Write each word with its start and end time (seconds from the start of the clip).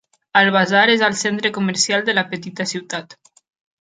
El 0.39 0.47
basar 0.55 0.85
és 0.93 1.03
el 1.09 1.17
centre 1.19 1.53
comercial 1.59 2.07
de 2.09 2.17
la 2.19 2.27
petita 2.33 2.67
ciutat. 2.73 3.17